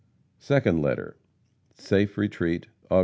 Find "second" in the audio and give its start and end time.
0.39-0.81